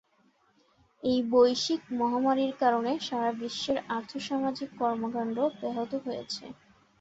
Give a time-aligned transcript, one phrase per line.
[1.03, 6.43] এই বৈশ্বিক মহামারীর কারণে সারা বিশ্বের আর্থ-সামাজিক কর্মকাণ্ড ব্যাহত হয়েছে।